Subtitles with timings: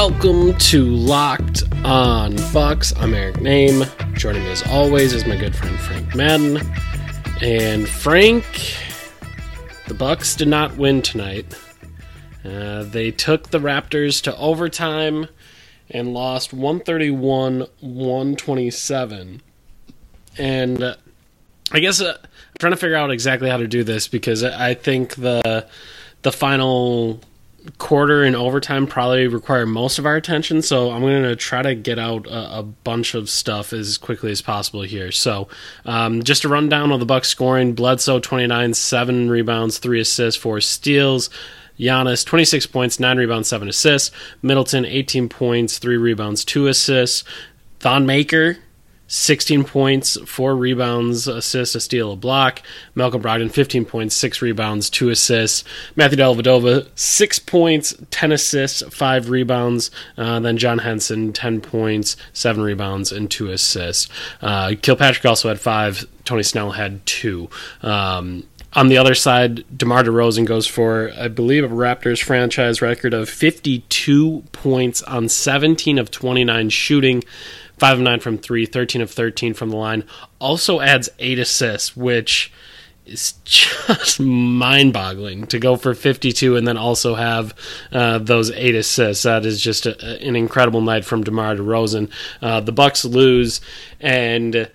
[0.00, 2.94] Welcome to Locked On Bucks.
[2.98, 3.84] I'm Eric Nehm.
[4.16, 6.60] Joining me as always is my good friend Frank Madden.
[7.42, 8.44] And Frank,
[9.88, 11.52] the Bucks did not win tonight.
[12.44, 15.26] Uh, they took the Raptors to overtime
[15.90, 19.40] and lost 131-127.
[20.38, 20.94] And uh,
[21.72, 22.28] I guess uh, I'm
[22.60, 25.66] trying to figure out exactly how to do this because I think the
[26.22, 27.20] the final
[27.76, 30.62] quarter and overtime probably require most of our attention.
[30.62, 34.30] So I'm going to try to get out a, a bunch of stuff as quickly
[34.30, 35.12] as possible here.
[35.12, 35.48] So
[35.84, 40.60] um, just a rundown of the Bucks scoring: Bledsoe 29, seven rebounds, three assists, four
[40.60, 41.30] steals.
[41.78, 44.10] Giannis, 26 points, 9 rebounds, 7 assists.
[44.42, 47.22] Middleton, 18 points, 3 rebounds, 2 assists.
[47.78, 48.58] Thon Maker,
[49.08, 52.62] 16 points, 4 rebounds, assist, a steal, a block.
[52.94, 55.64] Malcolm Brogdon, 15 points, 6 rebounds, 2 assists.
[55.96, 59.90] Matthew Dellavedova, 6 points, 10 assists, 5 rebounds.
[60.16, 64.08] Uh, then John Henson, 10 points, 7 rebounds, and 2 assists.
[64.42, 66.06] Uh, Kilpatrick also had 5.
[66.24, 67.48] Tony Snell had 2.
[67.82, 68.44] Um,
[68.74, 73.28] on the other side, DeMar DeRozan goes for, I believe, a Raptors franchise record of
[73.28, 77.24] 52 points on 17 of 29 shooting,
[77.78, 80.04] 5 of 9 from 3, 13 of 13 from the line.
[80.38, 82.52] Also adds 8 assists, which
[83.06, 87.54] is just mind boggling to go for 52 and then also have
[87.92, 89.24] uh, those 8 assists.
[89.24, 92.10] That is just a, an incredible night from DeMar DeRozan.
[92.42, 93.60] Uh, the Bucks lose,
[94.00, 94.70] and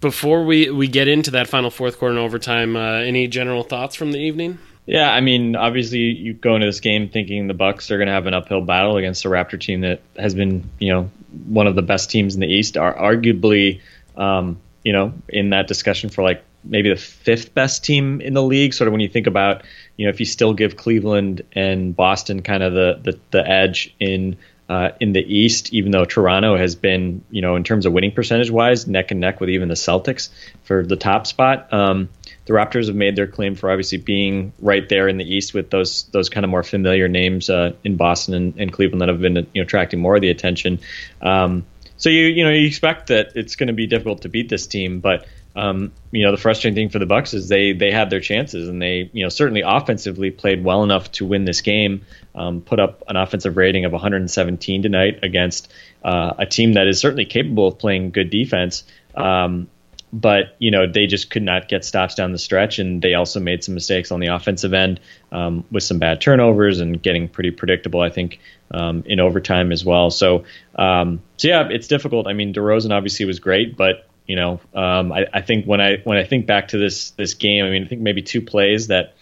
[0.00, 3.94] before we, we get into that final fourth quarter and overtime, uh, any general thoughts
[3.94, 4.58] from the evening?
[4.86, 8.12] Yeah, I mean, obviously, you go into this game thinking the Bucks are going to
[8.12, 11.10] have an uphill battle against a Raptor team that has been, you know,
[11.48, 13.80] one of the best teams in the East, are arguably,
[14.16, 18.42] um, you know, in that discussion for like maybe the fifth best team in the
[18.42, 18.74] league.
[18.74, 19.64] Sort of when you think about,
[19.96, 23.92] you know, if you still give Cleveland and Boston kind of the the, the edge
[23.98, 24.36] in
[24.68, 28.12] uh, in the East, even though Toronto has been, you know, in terms of winning
[28.12, 30.28] percentage wise, neck and neck with even the Celtics
[30.64, 31.72] for the top spot.
[31.72, 32.08] Um,
[32.46, 35.70] the Raptors have made their claim for obviously being right there in the East with
[35.70, 39.20] those those kind of more familiar names uh, in Boston and, and, Cleveland that have
[39.20, 40.78] been you know attracting more of the attention.
[41.20, 44.48] Um, so you you know you expect that it's going to be difficult to beat
[44.48, 47.90] this team, but um, you know the frustrating thing for the Bucks is they they
[47.90, 51.62] had their chances and they you know certainly offensively played well enough to win this
[51.62, 52.06] game,
[52.36, 55.72] um, put up an offensive rating of 117 tonight against
[56.04, 58.84] uh, a team that is certainly capable of playing good defense.
[59.16, 59.68] Um,
[60.16, 63.38] but you know they just could not get stops down the stretch, and they also
[63.38, 64.98] made some mistakes on the offensive end
[65.30, 68.00] um, with some bad turnovers and getting pretty predictable.
[68.00, 68.40] I think
[68.70, 70.10] um, in overtime as well.
[70.10, 70.44] So
[70.74, 72.26] um, so yeah, it's difficult.
[72.26, 75.98] I mean, DeRozan obviously was great, but you know um, I, I think when I
[75.98, 78.86] when I think back to this this game, I mean I think maybe two plays
[78.86, 79.14] that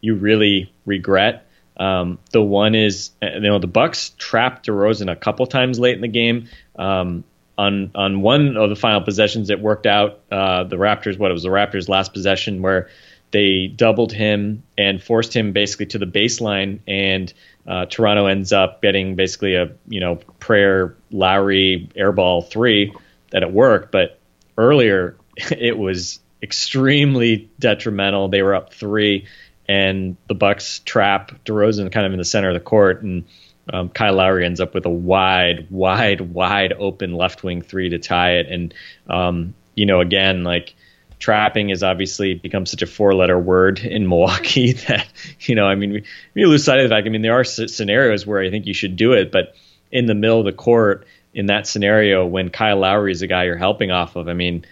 [0.00, 1.44] you really regret.
[1.76, 6.02] Um, the one is you know the Bucks trapped DeRozan a couple times late in
[6.02, 6.48] the game.
[6.78, 7.24] Um,
[7.58, 10.20] on on one of the final possessions, it worked out.
[10.30, 12.88] Uh, the Raptors, what it was the Raptors' last possession, where
[13.30, 17.32] they doubled him and forced him basically to the baseline, and
[17.66, 22.94] uh, Toronto ends up getting basically a you know prayer Lowry airball three
[23.30, 24.18] that it worked, but
[24.58, 28.28] earlier it was extremely detrimental.
[28.28, 29.26] They were up three,
[29.68, 33.24] and the Bucks trap DeRozan kind of in the center of the court, and
[33.72, 37.98] um, Kyle Lowry ends up with a wide, wide, wide open left wing three to
[37.98, 38.46] tie it.
[38.48, 38.74] And,
[39.08, 40.74] um, you know, again, like
[41.18, 45.06] trapping has obviously become such a four letter word in Milwaukee that,
[45.40, 46.04] you know, I mean, we,
[46.34, 47.06] we lose sight of the fact.
[47.06, 49.54] I mean, there are scenarios where I think you should do it, but
[49.90, 53.44] in the middle of the court, in that scenario, when Kyle Lowry is the guy
[53.44, 54.64] you're helping off of, I mean,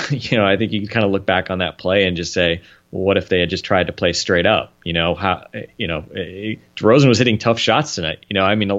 [0.10, 2.32] you know, I think you can kind of look back on that play and just
[2.32, 4.72] say, well, what if they had just tried to play straight up?
[4.84, 5.46] You know, how,
[5.76, 6.02] you know,
[6.76, 8.24] DeRozan was hitting tough shots tonight.
[8.28, 8.70] You know, I mean,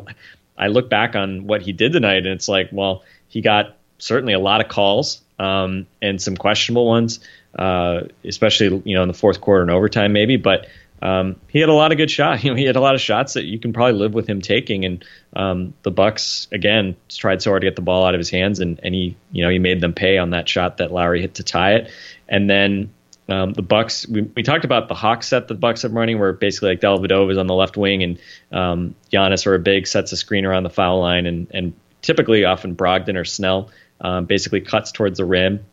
[0.57, 4.33] I look back on what he did tonight and it's like, well, he got certainly
[4.33, 7.19] a lot of calls um, and some questionable ones,
[7.57, 10.67] uh, especially, you know, in the fourth quarter and overtime maybe, but
[11.03, 12.43] um, he had a lot of good shots.
[12.43, 14.41] You know, he had a lot of shots that you can probably live with him
[14.41, 14.85] taking.
[14.85, 15.05] And
[15.35, 18.59] um, the Bucks again tried so hard to get the ball out of his hands,
[18.61, 21.35] and, and he you know he made them pay on that shot that Lowry hit
[21.35, 21.91] to tie it.
[22.29, 22.93] And then
[23.27, 26.31] um, the Bucks, we, we, talked about the Hawk set the Bucks have running, where
[26.31, 28.19] basically like Dellavedova is on the left wing and
[28.51, 32.45] um, Giannis or a big sets a screen around the foul line, and, and typically
[32.45, 35.65] often Brogdon or Snell um, basically cuts towards the rim.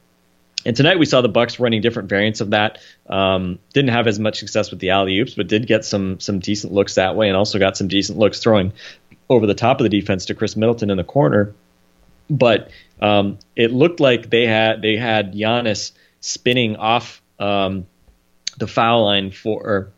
[0.66, 2.78] And tonight we saw the Bucks running different variants of that.
[3.08, 6.38] Um, didn't have as much success with the alley oops, but did get some some
[6.38, 8.72] decent looks that way, and also got some decent looks throwing
[9.28, 11.54] over the top of the defense to Khris Middleton in the corner.
[12.28, 12.70] But
[13.00, 17.86] um, it looked like they had they had Giannis spinning off um,
[18.58, 19.90] the foul line for.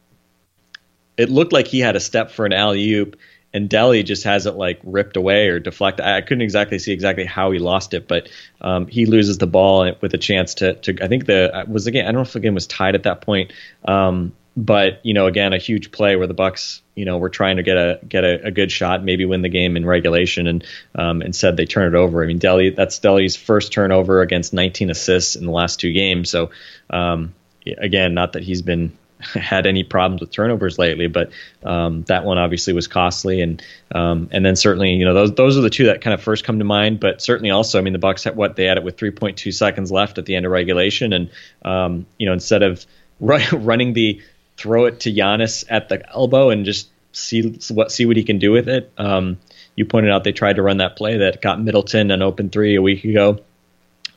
[1.17, 3.17] It looked like he had a step for an alley oop,
[3.55, 6.05] and Delly just has it like ripped away or deflected.
[6.05, 8.29] I couldn't exactly see exactly how he lost it, but
[8.61, 10.75] um, he loses the ball with a chance to.
[10.75, 12.05] to I think the was again.
[12.05, 13.53] I don't know if the game was tied at that point,
[13.85, 17.57] um, but you know, again, a huge play where the Bucks, you know, were trying
[17.57, 20.65] to get a get a, a good shot, maybe win the game in regulation, and
[20.95, 22.25] um, instead they turn it over.
[22.25, 26.31] I mean, Delly that's Delly's first turnover against 19 assists in the last two games.
[26.31, 26.51] So
[26.89, 27.35] um,
[27.67, 28.97] again, not that he's been
[29.35, 31.31] had any problems with turnovers lately, but
[31.63, 33.63] um, that one obviously was costly, and
[33.95, 36.45] um, and then certainly you know those those are the two that kind of first
[36.45, 37.01] come to mind.
[37.01, 39.93] But certainly also, I mean, the Bucks had what they had it with 3.2 seconds
[39.93, 41.31] left at the end of regulation, and
[41.65, 42.85] um, you know instead of
[43.21, 44.21] running the
[44.57, 48.39] throw it to Giannis at the elbow and just see what see what he can
[48.39, 48.93] do with it.
[48.99, 49.39] Um,
[49.77, 52.77] you pointed out they tried to run that play that got Middleton an open three
[52.77, 53.41] a week ago,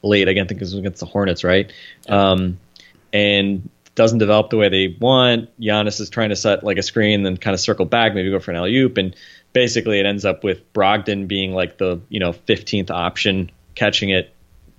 [0.01, 0.27] late.
[0.27, 1.71] Again, I think it was against the Hornets, right?
[2.09, 2.59] Um,
[3.13, 5.49] and doesn't develop the way they want.
[5.59, 8.39] Giannis is trying to set like a screen, then kind of circle back, maybe go
[8.39, 9.15] for an alley oop, and
[9.53, 14.33] basically it ends up with Brogdon being like the you know 15th option, catching it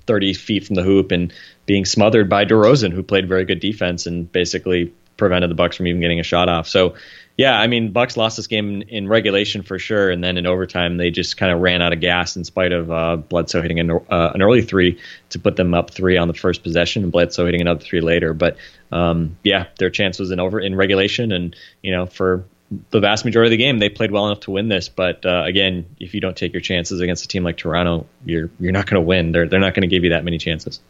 [0.07, 1.33] 30 feet from the hoop and
[1.65, 5.87] being smothered by DeRozan, who played very good defense and basically prevented the Bucks from
[5.87, 6.69] even getting a shot off.
[6.69, 6.95] So
[7.37, 10.97] yeah, I mean, Bucks lost this game in, regulation for sure, and then in overtime
[10.97, 13.91] they just kind of ran out of gas in spite of uh, Bledsoe hitting an,
[13.91, 14.99] uh, an, early three
[15.31, 18.33] to put them up three on the first possession, and Bledsoe hitting another three later.
[18.33, 18.57] But
[18.91, 22.45] um, yeah, their chance was in over in regulation, and you know for
[22.91, 24.89] the vast majority of the game they played well enough to win this.
[24.89, 28.51] But uh, again, if you don't take your chances against a team like Toronto, you're
[28.59, 29.33] you're not going to win.
[29.33, 30.81] They're they're not going to give you that many chances.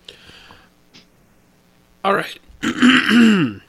[2.04, 2.38] All right.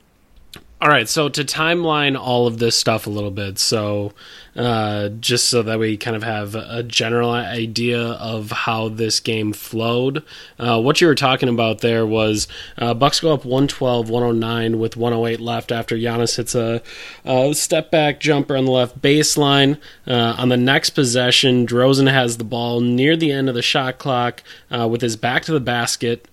[0.79, 4.13] All right, so to timeline all of this stuff a little bit, so
[4.55, 9.53] uh, just so that we kind of have a general idea of how this game
[9.53, 10.23] flowed,
[10.59, 12.47] uh, what you were talking about there was
[12.77, 16.83] uh, Bucks go up 112, 109 with 108 left after Giannis hits a,
[17.25, 19.79] a step back jumper on the left baseline.
[20.05, 23.97] Uh, on the next possession, DeRozan has the ball near the end of the shot
[23.97, 26.27] clock uh, with his back to the basket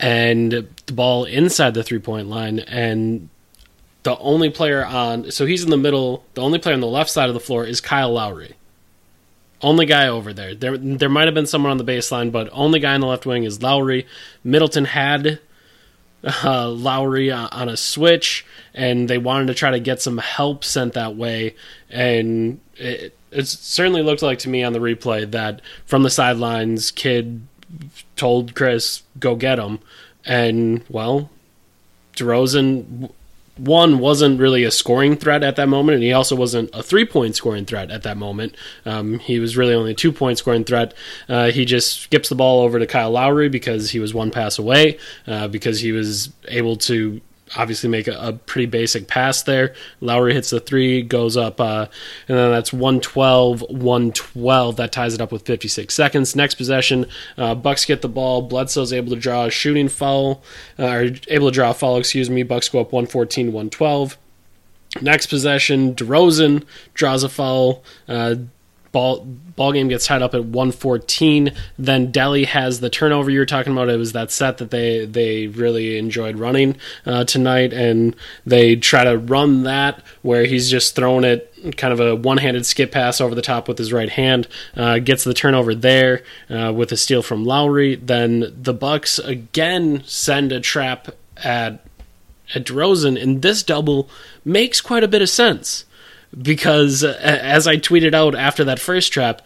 [0.00, 3.28] and the ball inside the three point line and
[4.02, 6.24] the only player on so he's in the middle.
[6.34, 8.54] The only player on the left side of the floor is Kyle Lowry.
[9.60, 10.54] Only guy over there.
[10.54, 13.26] There there might have been someone on the baseline, but only guy on the left
[13.26, 14.06] wing is Lowry.
[14.44, 15.40] Middleton had
[16.44, 20.94] uh, Lowry on a switch, and they wanted to try to get some help sent
[20.94, 21.54] that way.
[21.90, 26.92] And it, it certainly looked like to me on the replay that from the sidelines,
[26.92, 27.46] Kidd
[28.14, 29.80] told Khris "Go get him,"
[30.24, 31.30] and well,
[32.16, 33.10] DeRozan
[33.58, 37.04] one wasn't really a scoring threat at that moment, and he also wasn't a three
[37.04, 38.54] point scoring threat at that moment.
[38.84, 40.94] Um, he was really only a two point scoring threat.
[41.28, 44.58] Uh, he just skips the ball over to Kyle Lowry because he was one pass
[44.58, 47.20] away, uh, because he was able to
[47.56, 49.74] obviously make a, a, pretty basic pass there.
[50.00, 51.86] Lowry hits the three, goes up, uh,
[52.28, 54.76] and then that's 112, 112.
[54.76, 56.36] That ties it up with 56 seconds.
[56.36, 58.42] Next possession, uh, Bucks get the ball.
[58.42, 60.42] Bledsoe's able to draw a shooting foul,
[60.78, 62.42] uh, or able to draw a foul, excuse me.
[62.42, 64.18] Bucks go up 114, 112.
[65.02, 66.64] Next possession, DeRozan
[66.94, 67.84] draws a foul.
[68.08, 68.36] Uh,
[68.92, 69.24] ball
[69.56, 73.72] ball game gets tied up at 114 then delly has the turnover you were talking
[73.72, 73.88] about.
[73.88, 76.76] It was that set that they they really enjoyed running
[77.06, 78.14] uh, tonight and
[78.46, 82.92] they try to run that where he's just throwing it kind of a one-handed skip
[82.92, 86.92] pass over the top with his right hand uh, gets the turnover there uh, with
[86.92, 87.96] a steal from lowry.
[87.96, 91.84] Then the bucks again send a trap at
[92.54, 94.08] at DeRozan, and this double
[94.42, 95.84] makes quite a bit of sense
[96.36, 99.42] because uh, as I tweeted out after that first trap,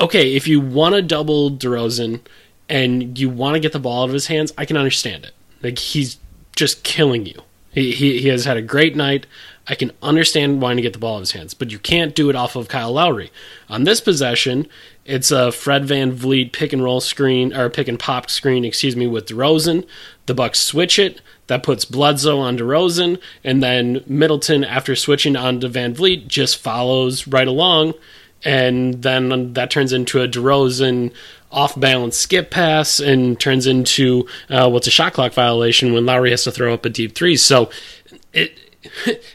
[0.00, 2.20] okay, if you want to double DeRozan
[2.68, 5.32] and you want to get the ball out of his hands, I can understand it.
[5.62, 6.18] Like he's
[6.56, 7.42] just killing you.
[7.72, 9.26] He, he, he has had a great night.
[9.66, 12.14] I can understand wanting to get the ball out of his hands, but you can't
[12.14, 13.32] do it off of Kyle Lowry.
[13.68, 14.68] On this possession,
[15.04, 19.06] it's a Fred VanVleet pick and roll screen or pick and pop screen, excuse me,
[19.06, 19.86] with DeRozan.
[20.26, 21.20] The Bucks switch it.
[21.46, 27.26] That puts Bledsoe on DeRozan, and then Middleton, after switching on to VanVleet, just follows
[27.26, 27.94] right along,
[28.42, 31.12] and then that turns into a DeRozan
[31.50, 36.30] off balance skip pass and turns into uh, what's a shot clock violation when Lowry
[36.30, 37.36] has to throw up a deep three.
[37.36, 37.70] So
[38.32, 38.58] it.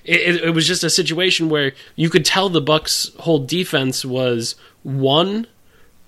[0.05, 4.55] It, it was just a situation where you could tell the Bucks' whole defense was
[4.83, 5.47] one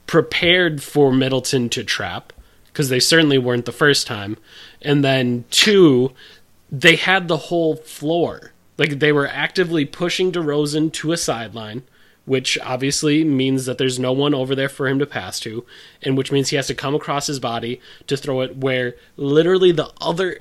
[0.08, 2.34] prepared for Middleton to trap
[2.67, 4.38] because they certainly weren't the first time,
[4.81, 6.11] and then two,
[6.71, 8.51] they had the whole floor.
[8.77, 11.83] Like they were actively pushing DeRozan to a sideline,
[12.25, 15.65] which obviously means that there's no one over there for him to pass to,
[16.01, 19.71] and which means he has to come across his body to throw it where literally
[19.71, 20.39] the other,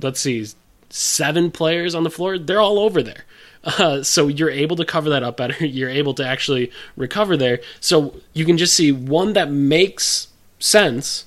[0.00, 0.46] let's see,
[0.90, 3.24] seven players on the floor, they're all over there.
[3.64, 5.64] Uh, so you're able to cover that up better.
[5.64, 7.60] You're able to actually recover there.
[7.78, 10.26] So you can just see one that makes
[10.58, 11.26] sense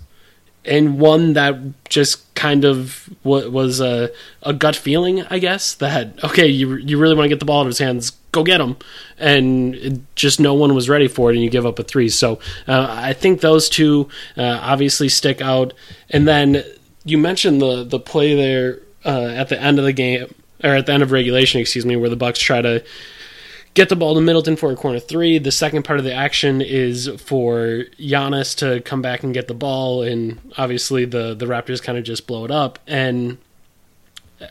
[0.68, 1.56] and one that
[1.90, 4.12] just kind of was a,
[4.44, 7.60] a gut feeling, I guess, that, okay, you, you really want to get the ball
[7.60, 8.78] out of his hands, go get him.
[9.18, 12.10] And just no one was ready for it, and you give up a three.
[12.10, 15.74] So uh, I think those two uh, obviously stick out.
[16.10, 16.64] And then
[17.06, 20.86] you mentioned the, the play there uh, at the end of the game, or at
[20.86, 22.84] the end of regulation, excuse me, where the Bucks try to
[23.76, 25.38] get the ball to Middleton for a corner three.
[25.38, 29.54] The second part of the action is for Giannis to come back and get the
[29.54, 32.80] ball, and obviously the the Raptors kind of just blow it up.
[32.88, 33.38] And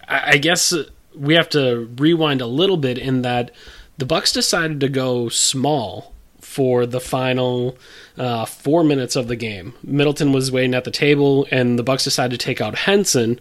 [0.07, 0.73] I, I guess
[1.17, 3.51] we have to rewind a little bit in that
[3.99, 7.77] the Bucks decided to go small for the final
[8.17, 9.75] uh, four minutes of the game.
[9.83, 13.41] Middleton was waiting at the table, and the Bucks decided to take out Henson,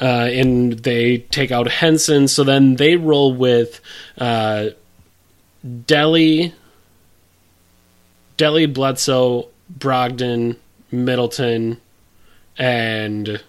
[0.00, 2.28] uh, and they take out Henson.
[2.28, 3.80] So then they roll with
[4.18, 4.70] uh,
[5.66, 6.52] Delly,
[8.36, 10.56] Delly, Bledsoe, Brogdon,
[10.90, 11.80] Middleton,
[12.58, 13.42] and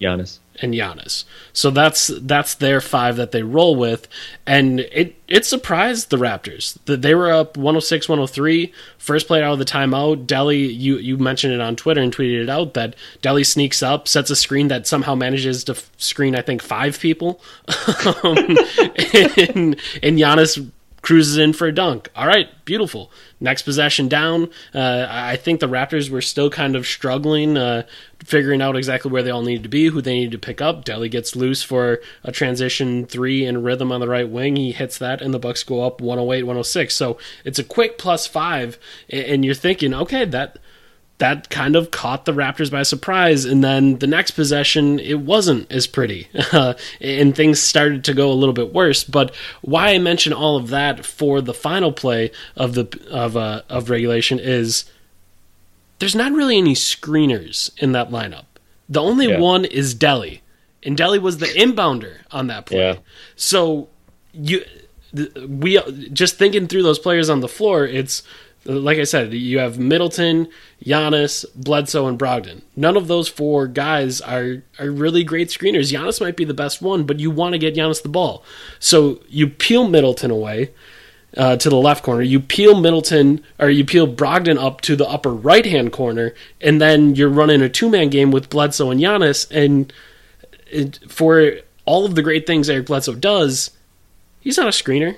[0.00, 1.24] Giannis and Giannis.
[1.52, 4.08] So that's that's their five that they roll with,
[4.46, 9.54] and it it surprised the Raptors that they were up 106 103 first play out
[9.54, 10.26] of the timeout.
[10.26, 14.06] Delly, you you mentioned it on Twitter and tweeted it out that Delly sneaks up,
[14.08, 17.40] sets a screen that somehow manages to screen I think five people,
[18.22, 18.36] um,
[19.16, 20.70] and and Giannis
[21.06, 22.10] cruises in for a dunk.
[22.16, 23.12] All right, beautiful.
[23.38, 24.50] Next possession down.
[24.74, 27.84] Uh, I think the Raptors were still kind of struggling, uh,
[28.24, 30.84] figuring out exactly where they all needed to be, who they needed to pick up.
[30.84, 34.56] Delly gets loose for a transition three in rhythm on the right wing.
[34.56, 36.92] He hits that, and the Bucks go up 108, 106.
[36.92, 38.76] So it's a quick plus five,
[39.08, 40.58] and you're thinking, okay, that
[41.18, 43.44] that kind of caught the Raptors by surprise.
[43.44, 48.30] And then the next possession, it wasn't as pretty, uh, and things started to go
[48.30, 49.02] a little bit worse.
[49.02, 53.62] But why I mention all of that for the final play of the of uh,
[53.68, 54.84] of regulation is
[55.98, 58.44] there's not really any screeners in that lineup.
[58.88, 59.40] The only yeah.
[59.40, 60.40] one is Delly,
[60.82, 62.78] and Delly was the inbounder on that play.
[62.78, 62.96] Yeah.
[63.36, 63.88] So
[64.32, 64.64] you
[65.48, 65.80] we
[66.12, 68.22] just thinking through those players on the floor, it's
[68.66, 70.48] like I said, you have Middleton,
[70.84, 72.62] Giannis, Bledsoe, and Brogdon.
[72.74, 75.92] None of those four guys are are really great screeners.
[75.92, 78.44] Giannis might be the best one, but you want to get Giannis the ball.
[78.78, 80.70] So you peel Middleton away
[81.36, 82.22] uh, to the left corner.
[82.22, 86.80] You peel Middleton or you peel Brogdon up to the upper right hand corner, and
[86.80, 89.50] then you're running a two man game with Bledsoe and Giannis.
[89.50, 89.92] And
[90.66, 93.70] it, for all of the great things Eric Bledsoe does,
[94.40, 95.16] he's not a screener.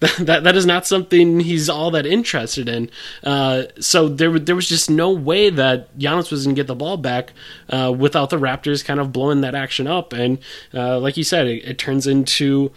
[0.20, 2.88] that that is not something he's all that interested in.
[3.24, 6.76] Uh, so there there was just no way that Giannis was going to get the
[6.76, 7.32] ball back
[7.68, 10.12] uh, without the Raptors kind of blowing that action up.
[10.12, 10.38] And
[10.72, 12.70] uh, like you said, it, it, turns into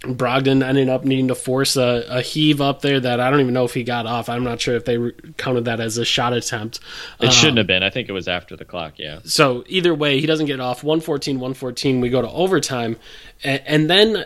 [0.00, 3.54] Brogdon ending up needing to force a, a, heave up there that I don't even
[3.54, 4.28] know if he got off.
[4.28, 6.80] I'm not sure if they counted that as a shot attempt.
[7.20, 7.84] It um, shouldn't have been.
[7.84, 8.94] I think it was after the clock.
[8.96, 9.20] Yeah.
[9.22, 10.82] So either way, he doesn't get off.
[10.82, 12.00] 114, 114.
[12.00, 12.96] We go to overtime,
[13.44, 14.24] and, and then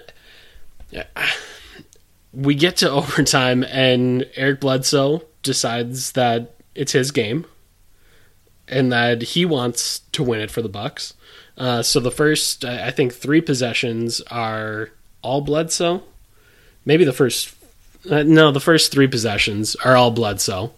[2.33, 7.47] we get to overtime, and Eric Bledsoe decides that it's his game,
[8.69, 11.15] and that he wants to win it for the Bucks.
[11.59, 14.91] Uh, so the first, I think, three possessions are
[15.23, 16.03] all Bledsoe.
[16.85, 17.55] Maybe the first,
[18.11, 20.73] uh, no, the first three possessions are all Bledsoe.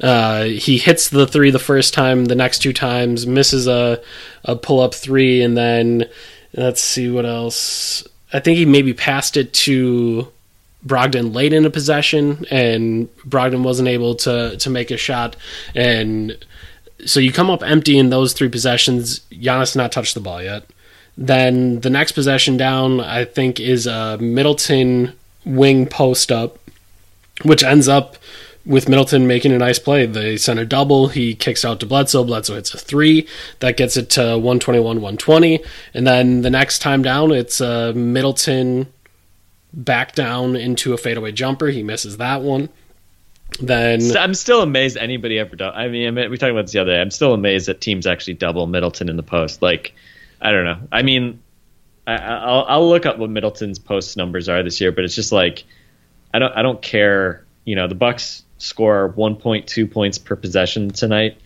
[0.00, 4.02] Uh, he hits the three the first time, the next two times misses a
[4.44, 6.06] a pull up three, and then
[6.52, 8.06] let's see what else.
[8.32, 10.32] I think he maybe passed it to
[10.86, 15.36] Brogdon late in a possession, and Brogdon wasn't able to to make a shot,
[15.74, 16.36] and
[17.06, 19.20] so you come up empty in those three possessions.
[19.30, 20.64] Giannis not touched the ball yet.
[21.16, 25.12] Then the next possession down, I think, is a Middleton
[25.44, 26.58] wing post up,
[27.42, 28.16] which ends up
[28.66, 30.06] with Middleton making a nice play.
[30.06, 31.08] They send a double.
[31.08, 32.24] He kicks out to Bledsoe.
[32.24, 33.28] Bledsoe hits a three.
[33.60, 35.62] That gets it to 121 120.
[35.92, 38.86] And then the next time down, it's uh, Middleton
[39.74, 41.66] back down into a fadeaway jumper.
[41.66, 42.68] He misses that one.
[43.60, 45.56] Then I'm still amazed anybody ever.
[45.62, 47.00] I mean, we talked about this the other day.
[47.00, 49.62] I'm still amazed that teams actually double Middleton in the post.
[49.62, 49.94] Like,
[50.40, 50.78] I don't know.
[50.90, 51.40] I mean,
[52.06, 55.32] I, will I'll look up what Middleton's post numbers are this year, but it's just
[55.32, 55.64] like
[56.32, 57.44] I don't I don't care.
[57.64, 61.38] You know, the Bucks score 1.2 points per possession tonight.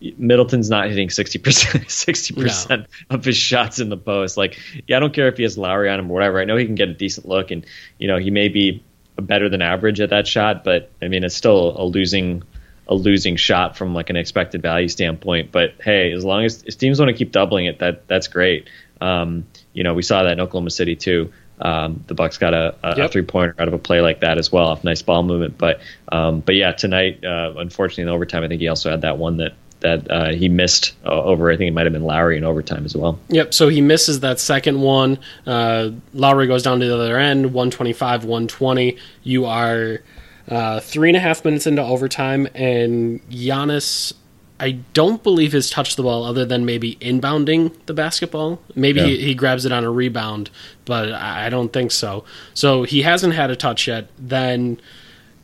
[0.00, 2.84] Middleton's not hitting 60%, 60% no.
[3.10, 4.36] of his shots in the post.
[4.36, 6.40] Like, yeah, I don't care if he has Lowry on him or whatever.
[6.40, 7.66] I know he can get a decent look and,
[7.98, 8.82] you know, he may be
[9.16, 12.44] better than average at that shot, but I mean, it's still a losing,
[12.86, 15.50] a losing shot from like an expected value standpoint.
[15.50, 18.68] But hey, as long as, teams want to keep doubling it, that that's great.
[19.00, 21.32] Um, you know, we saw that in Oklahoma City too.
[21.60, 23.06] Um, the Bucks got a, a, yep.
[23.06, 25.58] a three pointer out of a play like that as well, off nice ball movement.
[25.58, 29.18] But um, but yeah, tonight, uh, unfortunately, in overtime, I think he also had that
[29.18, 31.50] one that that uh, he missed uh, over.
[31.50, 33.18] I think it might have been Lowry in overtime as well.
[33.28, 33.54] Yep.
[33.54, 35.18] So he misses that second one.
[35.46, 38.96] Uh, Lowry goes down to the other end, 125, 120.
[39.22, 40.00] You are
[40.48, 44.12] uh, three and a half minutes into overtime, and Giannis
[44.60, 48.60] I don't believe has touched the ball other than maybe inbounding the basketball.
[48.74, 49.06] Maybe yeah.
[49.06, 50.50] he, he, grabs it on a rebound,
[50.84, 52.24] but I don't think so.
[52.54, 54.08] So he hasn't had a touch yet.
[54.18, 54.80] Then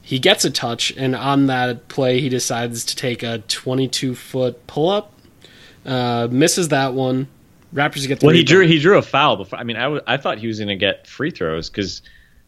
[0.04, 4.66] he gets a touch, and on that play, he decides to take a 22 foot
[4.66, 5.14] pull up,
[5.86, 7.26] uh, misses that one.
[7.74, 8.34] Raptors get the well.
[8.34, 8.36] Rebound.
[8.36, 9.58] He drew he drew a foul before.
[9.58, 12.02] I mean, I, w- I thought he was going to get free throws because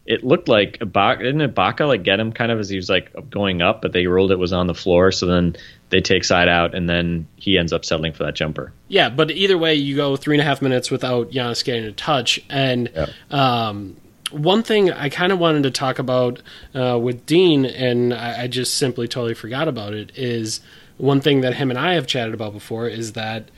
[0.05, 3.11] it looked like Ibaka, didn't Ibaka like get him kind of as he was like
[3.31, 5.11] going up, but they ruled it was on the floor.
[5.11, 5.55] So then
[5.89, 8.71] they take side out, and then he ends up settling for that jumper.
[8.87, 11.91] Yeah, but either way, you go three and a half minutes without Giannis getting a
[11.91, 12.39] touch.
[12.49, 13.07] And yeah.
[13.31, 13.97] um,
[14.31, 16.41] one thing I kind of wanted to talk about
[16.75, 20.59] uh, with Dean, and I, I just simply totally forgot about it, is
[20.97, 23.49] one thing that him and I have chatted about before is that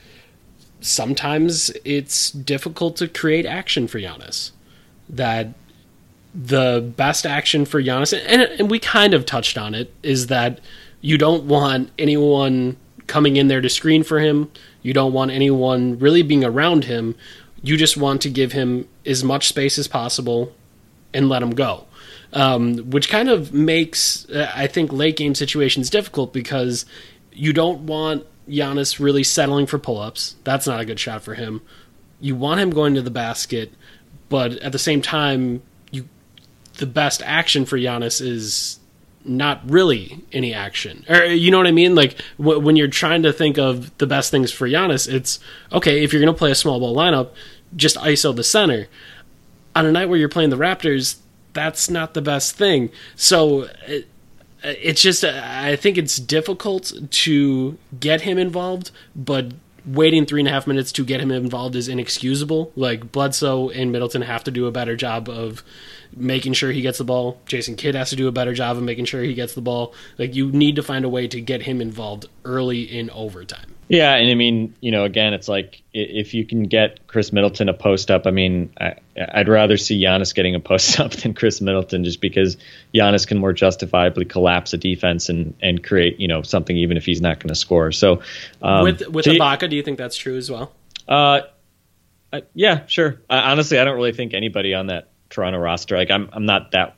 [0.80, 4.52] sometimes it's difficult to create action for Giannis.
[5.08, 5.48] That
[6.34, 10.60] the best action for Giannis, and, and we kind of touched on it, is that
[11.00, 14.50] you don't want anyone coming in there to screen for him.
[14.82, 17.16] You don't want anyone really being around him.
[17.62, 20.54] You just want to give him as much space as possible
[21.12, 21.86] and let him go.
[22.32, 26.86] Um, which kind of makes, uh, I think, late game situations difficult because
[27.32, 30.36] you don't want Giannis really settling for pull ups.
[30.44, 31.62] That's not a good shot for him.
[32.20, 33.72] You want him going to the basket,
[34.28, 36.08] but at the same time, you
[36.78, 38.78] the best action for Giannis is
[39.24, 41.04] not really any action.
[41.08, 41.94] Or you know what I mean?
[41.94, 45.38] Like when you're trying to think of the best things for Giannis, it's
[45.72, 47.30] okay if you're going to play a small ball lineup,
[47.76, 48.88] just ISO the center.
[49.74, 51.18] On a night where you're playing the Raptors,
[51.52, 52.90] that's not the best thing.
[53.16, 54.08] So it,
[54.62, 59.52] it's just I think it's difficult to get him involved, but
[59.86, 62.72] waiting three and a half minutes to get him involved is inexcusable.
[62.76, 65.62] Like Bledsoe and Middleton have to do a better job of
[66.14, 67.40] making sure he gets the ball.
[67.46, 69.94] Jason Kidd has to do a better job of making sure he gets the ball.
[70.18, 73.74] Like you need to find a way to get him involved early in overtime.
[73.90, 77.68] Yeah, and I mean, you know, again, it's like if you can get Khris Middleton
[77.68, 78.24] a post up.
[78.24, 78.94] I mean, I,
[79.36, 82.56] would rather see Giannis getting a post up than Khris Middleton, just because
[82.94, 87.04] Giannis can more justifiably collapse a defense and and create you know something even if
[87.04, 87.90] he's not going to score.
[87.90, 88.22] So
[88.62, 90.70] um, with with so Ibaka, do you think that's true as well?
[91.08, 91.40] Uh,
[92.54, 93.20] yeah, sure.
[93.28, 95.96] honestly, I don't really think anybody on that Toronto roster.
[95.96, 96.94] Like I'm I'm not that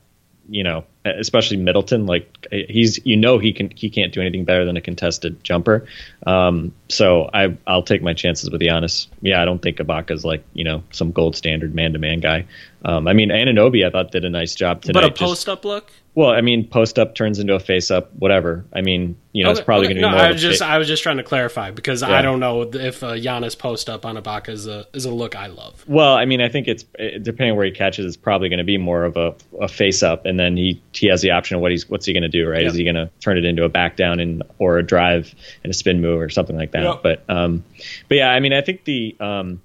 [0.46, 2.06] you know, especially Middleton.
[2.06, 5.86] Like he's you know he can he can't do anything better than a contested jumper.
[6.26, 9.08] Um, so I I'll take my chances with Giannis.
[9.20, 12.46] Yeah, I don't think Ibaka's like you know some gold standard man to man guy.
[12.84, 15.00] Um, I mean Anunoby I thought did a nice job tonight.
[15.00, 15.90] But a post up look.
[16.14, 18.66] Well, I mean, post up turns into a face up, whatever.
[18.70, 19.94] I mean, you know, okay, it's probably okay.
[19.94, 20.26] going to be no, more.
[20.26, 22.10] I was just, I was just trying to clarify because yeah.
[22.10, 25.34] I don't know if uh, Giannis post up on Ibaka is a is a look
[25.34, 25.82] I love.
[25.88, 28.64] Well, I mean, I think it's depending on where he catches, it's probably going to
[28.64, 31.62] be more of a, a face up, and then he he has the option of
[31.62, 32.62] what he's what's he going to do, right?
[32.62, 32.70] Yep.
[32.70, 35.70] Is he going to turn it into a back down and or a drive and
[35.70, 36.82] a spin move or something like that?
[36.82, 37.02] Yep.
[37.02, 37.64] But um,
[38.08, 39.62] but yeah, I mean, I think the um,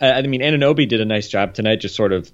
[0.00, 2.30] I, I mean, Anunoby did a nice job tonight, just sort of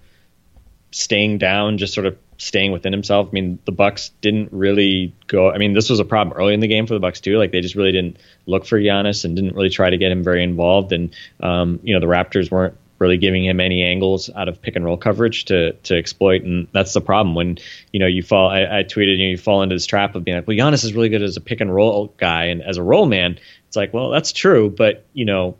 [0.90, 3.28] staying down, just sort of staying within himself.
[3.28, 5.50] I mean, the Bucks didn't really go.
[5.50, 7.38] I mean, this was a problem early in the game for the Bucks too.
[7.38, 10.22] Like they just really didn't look for Giannis and didn't really try to get him
[10.22, 10.92] very involved.
[10.92, 14.76] And um, you know, the Raptors weren't really giving him any angles out of pick
[14.76, 16.42] and roll coverage to to exploit.
[16.42, 17.58] And that's the problem when
[17.92, 18.48] you know you fall.
[18.48, 20.84] I, I tweeted you, know, you fall into this trap of being like, well, Giannis
[20.84, 23.38] is really good as a pick and roll guy and as a roll man.
[23.68, 25.56] It's like, well, that's true, but you know.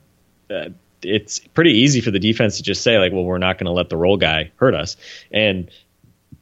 [0.50, 0.70] Uh,
[1.06, 3.72] it's pretty easy for the defense to just say like, well, we're not going to
[3.72, 4.96] let the roll guy hurt us.
[5.30, 5.70] And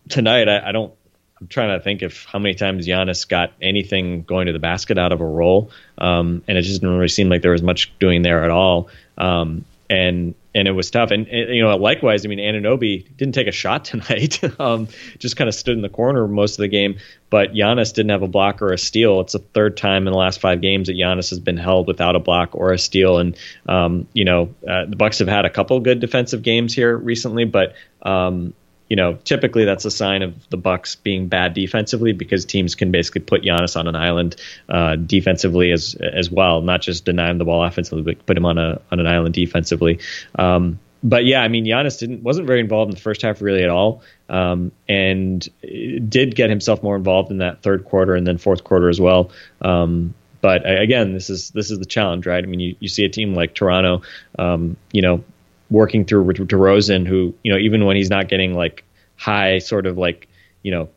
[0.08, 0.94] tonight, I, I, don't.
[1.40, 4.98] I'm trying to think of how many times Giannis got anything going to the basket
[4.98, 7.92] out of a roll, um, and it just didn't really seem like there was much
[7.98, 8.88] doing there at all.
[9.18, 11.10] Um, and and it was tough.
[11.10, 14.40] And, and, you know, likewise, I mean, Anunoby didn't take a shot tonight.
[14.60, 14.88] um,
[15.18, 16.98] just kind of stood in the corner most of the game.
[17.30, 19.20] But Giannis didn't have a block or a steal.
[19.20, 22.14] It's the third time in the last five games that Giannis has been held without
[22.14, 23.18] a block or a steal.
[23.18, 23.36] And
[23.66, 27.46] um, you know, uh, the Bucks have had a couple good defensive games here recently,
[27.46, 28.52] but um,
[28.92, 32.90] you know, typically that's a sign of the Bucks being bad defensively because teams can
[32.90, 34.36] basically put Giannis on an island
[34.68, 38.44] uh, defensively as as well, not just deny him the ball offensively, but put him
[38.44, 39.98] on a on an island defensively.
[40.38, 43.62] Um, but yeah, I mean, Giannis didn't wasn't very involved in the first half really
[43.62, 48.36] at all, um, and did get himself more involved in that third quarter and then
[48.36, 49.30] fourth quarter as well.
[49.62, 52.44] Um, but again, this is this is the challenge, right?
[52.44, 54.02] I mean, you, you see a team like Toronto,
[54.38, 55.24] um, you know,
[55.72, 58.84] working through DeRozan, who you know even when he's not getting like
[59.16, 60.28] high sort of like
[60.62, 60.88] you know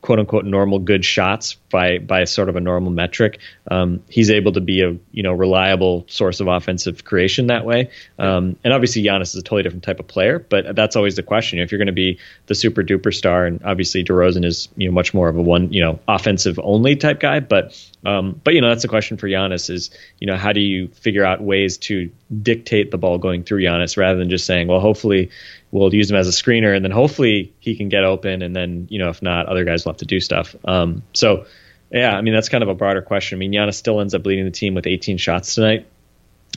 [0.00, 3.38] quote unquote normal good shots by by sort of a normal metric.
[3.70, 7.90] Um, he's able to be a you know reliable source of offensive creation that way.
[8.18, 11.22] Um, and obviously Giannis is a totally different type of player, but that's always the
[11.22, 11.58] question.
[11.58, 14.94] If you're going to be the super duper star, and obviously DeRozan is you know
[14.94, 18.60] much more of a one you know offensive only type guy, but um, but you
[18.60, 21.78] know that's the question for Giannis is you know how do you figure out ways
[21.78, 22.10] to
[22.42, 25.30] dictate the ball going through Giannis rather than just saying well hopefully
[25.78, 28.86] we'll use him as a screener, and then hopefully he can get open, and then
[28.90, 30.56] you know if not, other guys will have to do stuff.
[30.64, 31.46] Um, so
[31.90, 33.36] yeah, I mean that's kind of a broader question.
[33.36, 35.86] I mean Giannis still ends up leading the team with 18 shots tonight.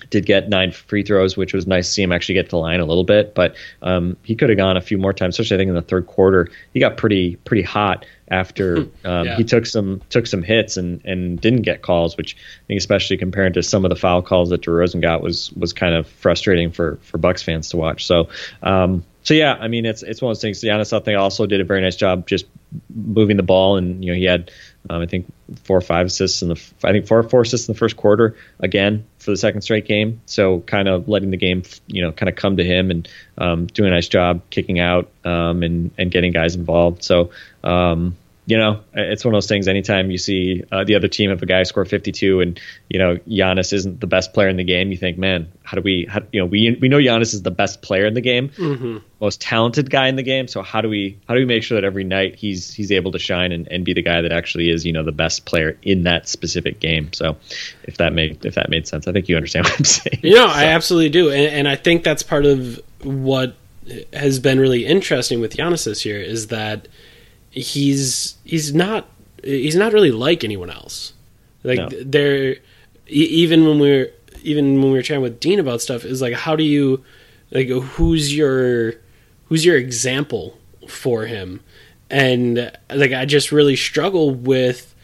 [0.10, 2.58] Did get nine free throws, which was nice to see him actually get to the
[2.58, 5.56] line a little bit, but um, he could have gone a few more times, especially
[5.56, 6.50] I think in the third quarter.
[6.74, 9.36] He got pretty pretty hot after um, yeah.
[9.36, 13.18] he took some took some hits and and didn't get calls, which I think especially
[13.18, 16.72] compared to some of the foul calls that DeRozan got was was kind of frustrating
[16.72, 18.06] for for Bucks fans to watch.
[18.06, 18.30] So
[18.64, 20.62] um, so yeah, I mean it's it's one of those things.
[20.62, 22.46] Giannis I think also did a very nice job just
[22.94, 24.52] moving the ball, and you know he had
[24.90, 25.32] um, I think
[25.64, 27.98] four or five assists in the I think four or four assists in the first
[27.98, 30.22] quarter again for the second straight game.
[30.26, 33.68] So kind of letting the game you know kind of come to him and um,
[33.68, 37.04] doing a nice job kicking out um, and and getting guys involved.
[37.04, 37.32] So
[37.64, 38.16] um,
[38.50, 39.68] you know, it's one of those things.
[39.68, 42.60] Anytime you see uh, the other team have a guy score 52, and
[42.90, 45.84] you know Giannis isn't the best player in the game, you think, man, how do
[45.84, 48.50] we, how, you know, we we know Giannis is the best player in the game,
[48.50, 48.98] mm-hmm.
[49.22, 50.48] most talented guy in the game.
[50.48, 53.12] So how do we how do we make sure that every night he's he's able
[53.12, 55.78] to shine and, and be the guy that actually is, you know, the best player
[55.84, 57.14] in that specific game?
[57.14, 57.38] So
[57.84, 60.22] if that made if that made sense, I think you understand what I'm saying.
[60.24, 60.54] You know, so.
[60.54, 63.56] I absolutely do, and, and I think that's part of what
[64.12, 66.88] has been really interesting with Giannis this year is that
[67.52, 69.08] he's he's not
[69.44, 71.14] he's not really like anyone else.
[71.64, 71.90] Like no.
[71.90, 72.58] there,
[73.08, 74.08] even when we are
[74.44, 77.04] even when we were chatting with Dean about stuff, is like how do you
[77.52, 78.94] like who's your
[79.46, 80.58] who's your example
[80.88, 81.62] for him?
[82.10, 84.96] And like I just really struggle with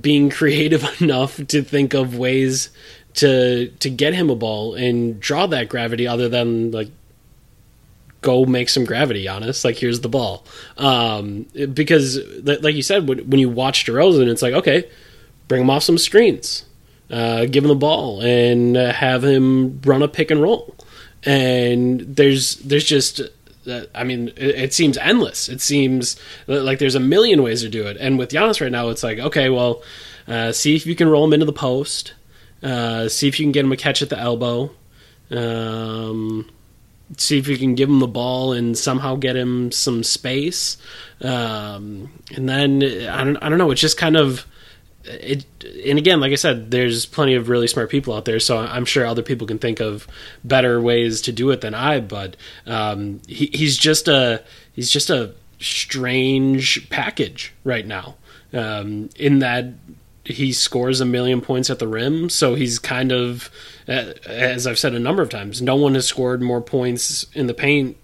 [0.00, 2.70] being creative enough to think of ways
[3.14, 6.90] to to get him a ball and draw that gravity other than like
[8.24, 9.64] go make some gravity on us.
[9.64, 10.44] Like, here's the ball.
[10.78, 14.88] Um, because, like you said, when, when you watch DeRozan, it's like, okay,
[15.46, 16.64] bring him off some screens,
[17.10, 20.74] uh, give him the ball, and uh, have him run a pick and roll.
[21.22, 23.20] And there's there's just
[23.66, 25.48] uh, I mean, it, it, seems endless.
[25.48, 27.96] It seems like there's a million ways to do it.
[27.98, 29.82] And with Giannis right now, it's like, okay, well,
[30.28, 32.12] uh, see if you can roll him into the post.
[32.62, 34.70] Uh, see if you can get him a catch at the elbow.
[35.30, 36.50] Um,
[37.16, 40.76] see if you can give him the ball and somehow get him some space.
[41.20, 43.70] Um, and then I don't, I don't know.
[43.70, 44.46] It's just kind of
[45.04, 45.44] it.
[45.86, 48.84] And again, like I said, there's plenty of really smart people out there, so I'm
[48.84, 50.06] sure other people can think of
[50.42, 52.00] better ways to do it than I.
[52.00, 52.36] But
[52.66, 58.16] um, he, he's just a he's just a strange package right now.
[58.52, 59.66] Um, in that
[60.24, 63.50] he scores a million points at the rim, so he's kind of,
[63.86, 67.54] as I've said a number of times, no one has scored more points in the
[67.54, 67.96] paint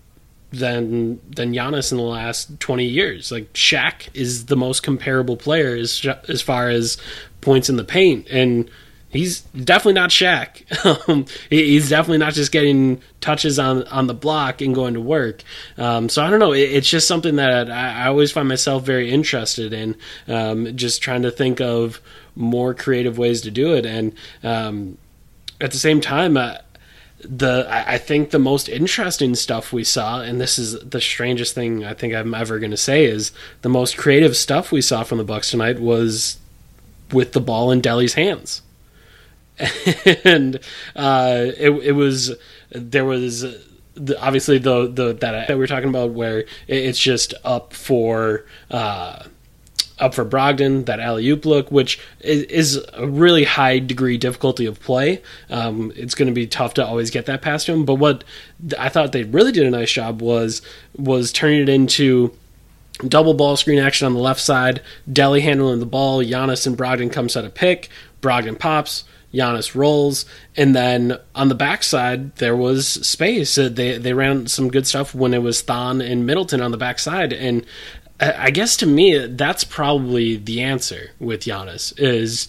[0.52, 3.30] than than Giannis in the last twenty years.
[3.30, 6.98] Like Shaq is the most comparable player as as far as
[7.40, 8.70] points in the paint, and
[9.10, 10.64] he's definitely not Shaq.
[11.08, 15.42] Um, he's definitely not just getting touches on on the block and going to work.
[15.76, 16.52] Um, so I don't know.
[16.52, 19.96] it's just something that I, I, always find myself very interested in.
[20.26, 22.00] Um, just trying to think of
[22.34, 24.98] more creative ways to do it, and um,
[25.60, 26.36] at the same time.
[26.36, 26.58] Uh,
[27.22, 31.84] the I think the most interesting stuff we saw, and this is the strangest thing
[31.84, 35.18] I think I'm ever going to say, is the most creative stuff we saw from
[35.18, 36.38] the Bucks tonight was
[37.12, 38.62] with the ball in Delly's hands.
[40.24, 40.56] and
[40.96, 42.32] uh, it it was
[42.70, 43.42] there was
[43.94, 48.46] the, obviously the the that that we are talking about where it's just up for
[48.70, 49.24] uh,
[50.00, 54.80] up for Brogdon, that alley oop look, which is, a really high degree difficulty of
[54.80, 55.22] play.
[55.50, 57.84] Um, it's going to be tough to always get that past him.
[57.84, 58.24] But what
[58.78, 60.62] I thought they really did a nice job was
[60.96, 62.34] was turning it into
[63.06, 67.12] double ball screen action on the left side, Delly handling the ball, Giannis and Brogdon
[67.12, 67.88] come set a pick,
[68.20, 73.56] Brogdon pops, Giannis rolls, and then on the backside there was space.
[73.56, 76.76] Uh, they they ran some good stuff when it was Thon and Middleton on the
[76.76, 77.64] backside, and
[78.20, 82.48] I guess to me that's probably the answer with Giannis is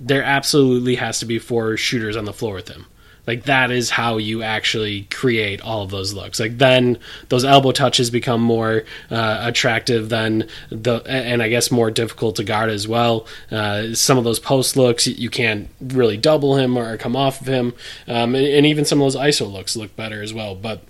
[0.00, 2.86] there absolutely has to be four shooters on the floor with him.
[3.26, 6.38] Like that is how you actually create all of those looks.
[6.38, 11.90] Like then those elbow touches become more uh, attractive than the, and I guess more
[11.90, 13.26] difficult to guard as well.
[13.50, 17.46] Uh, some of those post looks you can't really double him or come off of
[17.46, 17.74] him,
[18.06, 20.54] um, and, and even some of those ISO looks look better as well.
[20.54, 20.82] But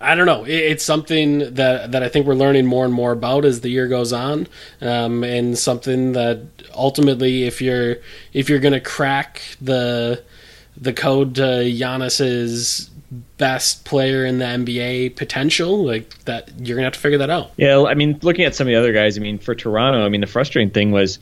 [0.00, 0.44] I don't know.
[0.46, 3.86] It's something that that I think we're learning more and more about as the year
[3.86, 4.48] goes on,
[4.80, 6.40] um, and something that
[6.74, 7.96] ultimately, if you're
[8.32, 10.22] if you're going to crack the
[10.80, 12.90] the code to Giannis's
[13.38, 17.52] best player in the NBA potential, like that, you're gonna have to figure that out.
[17.56, 20.08] Yeah, I mean, looking at some of the other guys, I mean, for Toronto, I
[20.08, 21.18] mean, the frustrating thing was,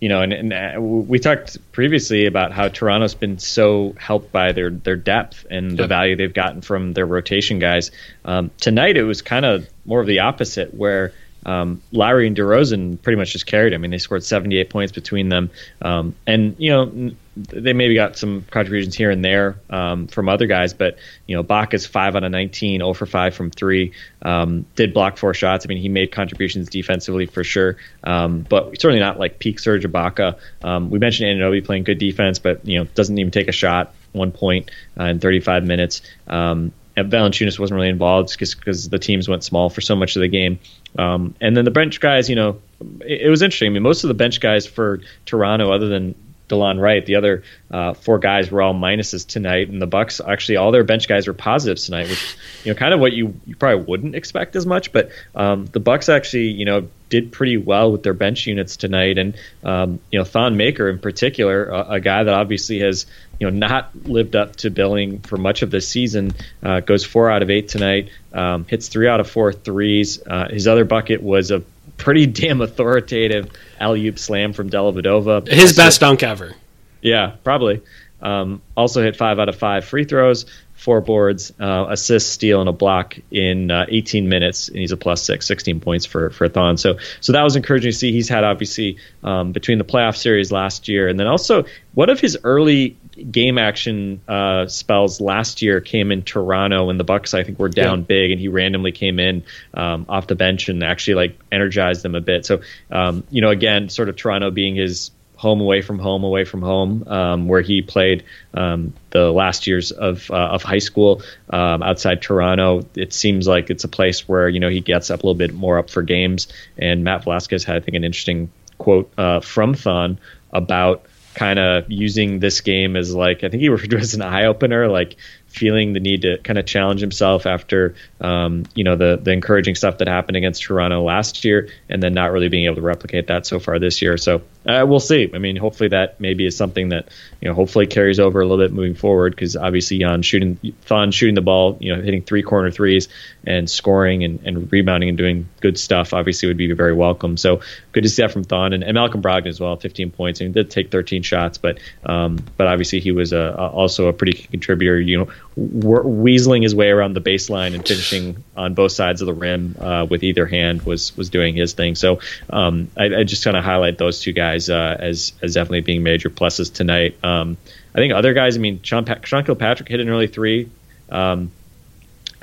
[0.00, 4.52] you know, and, and uh, we talked previously about how Toronto's been so helped by
[4.52, 7.90] their their depth and the value they've gotten from their rotation guys.
[8.24, 11.12] Um, tonight, it was kind of more of the opposite, where
[11.46, 13.74] um, Lowry and DeRozan pretty much just carried.
[13.74, 15.50] I mean, they scored 78 points between them,
[15.82, 20.46] um, and you know they maybe got some contributions here and there um, from other
[20.46, 23.92] guys, but you know Baka's five out of 19, 0 for five from three.
[24.22, 25.66] Um, did block four shots.
[25.66, 29.84] I mean, he made contributions defensively for sure, um, but certainly not like peak Serge
[29.84, 30.38] Ibaka.
[30.62, 33.94] Um, we mentioned Anunoby playing good defense, but you know doesn't even take a shot.
[34.12, 36.00] One point uh, in 35 minutes.
[36.28, 40.28] Um, Valanciunas wasn't really involved because the teams went small for so much of the
[40.28, 40.58] game.
[40.98, 42.60] Um, and then the bench guys, you know,
[43.00, 43.66] it, it, was interesting.
[43.66, 46.14] I mean, most of the bench guys for Toronto, other than
[46.48, 47.04] Delon Wright.
[47.04, 50.84] The other uh, four guys were all minuses tonight, and the Bucks actually all their
[50.84, 54.14] bench guys were positives tonight, which you know kind of what you, you probably wouldn't
[54.14, 54.92] expect as much.
[54.92, 59.18] But um, the Bucks actually you know did pretty well with their bench units tonight,
[59.18, 63.06] and um, you know Thon Maker in particular, a, a, guy that obviously has
[63.38, 67.30] you know not lived up to billing for much of this season, uh, goes four
[67.30, 70.20] out of eight tonight, um, hits three out of four threes.
[70.26, 71.62] Uh, his other bucket was a
[72.04, 75.48] pretty damn authoritative alley oop slam from Dellavedova.
[75.48, 76.54] His best dunk ever.
[77.02, 77.82] Yeah, probably.
[78.22, 82.68] Um, also hit five out of five free throws, four boards, uh, assist, steal, and
[82.68, 86.48] a block in uh, 18 minutes, and he's a plus six, 16 points for for
[86.48, 86.78] Thon.
[86.78, 88.12] So so that was encouraging to see.
[88.12, 92.18] He's had obviously um, between the playoff series last year, and then also one of
[92.18, 92.96] his early
[93.30, 97.68] game action uh, spells last year came in Toronto when the Bucks I think were
[97.68, 98.06] down yeah.
[98.06, 102.14] big, and he randomly came in um, off the bench and actually like energized them
[102.14, 102.46] a bit.
[102.46, 106.44] So um, you know, again, sort of Toronto being his home away from home away
[106.44, 108.24] from home um, where he played
[108.54, 112.86] um, the last years of uh, of high school um, outside Toronto.
[112.94, 115.52] It seems like it's a place where you know he gets up a little bit
[115.52, 116.48] more up for games.
[116.78, 120.18] And Matt Velazquez had I think an interesting quote uh, from Thon
[120.52, 124.14] about kind of using this game as like I think he referred to it as
[124.14, 125.16] an eye opener, like
[125.54, 129.76] feeling the need to kind of challenge himself after um, you know the the encouraging
[129.76, 133.28] stuff that happened against Toronto last year, and then not really being able to replicate
[133.28, 134.16] that so far this year.
[134.16, 135.30] So uh, we'll see.
[135.32, 137.08] I mean, hopefully that maybe is something that
[137.40, 141.12] you know hopefully carries over a little bit moving forward because obviously Jan shooting Thon
[141.12, 143.08] shooting the ball, you know, hitting three corner threes
[143.46, 147.36] and scoring and, and rebounding and doing good stuff obviously would be very welcome.
[147.36, 147.60] So
[147.92, 150.40] good to see that from Thon and, and Malcolm Brogdon as well, 15 points.
[150.40, 154.08] I mean, did take 13 shots, but um, but obviously he was a, a, also
[154.08, 155.00] a pretty contributor.
[155.00, 159.34] You know, weaseling his way around the baseline and finishing on both sides of the
[159.34, 161.94] rim uh, with either hand was was doing his thing.
[161.94, 162.18] So
[162.50, 166.02] um, I, I just kind of highlight those two guys uh, as as definitely being
[166.02, 167.22] major pluses tonight.
[167.22, 167.56] Um,
[167.94, 168.56] I think other guys.
[168.56, 170.70] I mean, Sean, pa- Sean Kilpatrick hit an early three.
[171.08, 171.52] Um,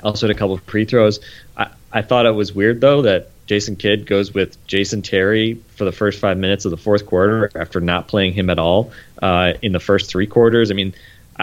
[0.02, 1.20] also had a couple of free throws.
[1.56, 5.84] I, I thought it was weird though that Jason Kidd goes with Jason Terry for
[5.84, 9.52] the first five minutes of the fourth quarter after not playing him at all uh,
[9.60, 10.70] in the first three quarters.
[10.70, 10.94] I mean,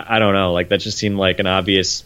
[0.07, 0.53] I, I, don't know.
[0.53, 2.03] Like that just seemed like an obvious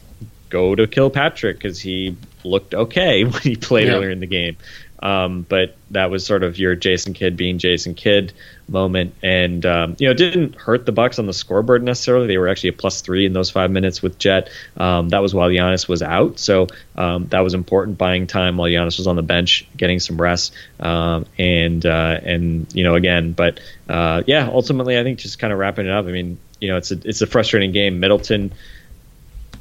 [0.49, 3.93] go to Kilpatrick because he looked okay when he played yeah.
[3.93, 4.57] earlier in the game.
[5.03, 8.31] Um, but that was sort of your Jason Kidd being Jason Kidd
[8.69, 12.27] moment, and um, you know, didn't hurt the Bucks on the scoreboard necessarily.
[12.27, 14.49] They were actually a plus three in those five minutes with Jet.
[14.77, 18.69] Um, that was while Giannis was out, so um, that was important buying time while
[18.69, 23.33] Giannis was on the bench, getting some rest, um, and uh, and you know, again,
[23.33, 26.05] but uh, yeah, ultimately, I think just kind of wrapping it up.
[26.05, 27.99] I mean, you know, it's a it's a frustrating game.
[27.99, 28.53] Middleton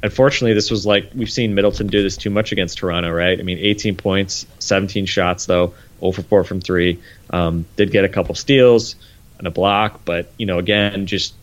[0.03, 3.39] unfortunately, this was like we've seen Middleton do this too much against Toronto, right?
[3.39, 6.99] I mean, 18 points, 17 shots though, 0 for 4 from three.
[7.29, 8.95] Um, did get a couple steals
[9.37, 11.33] and a block, but you know, again, just